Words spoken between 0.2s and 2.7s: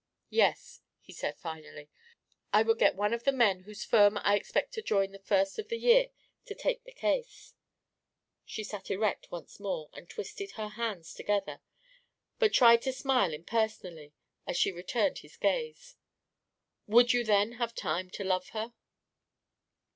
"Yes," he said finally. "I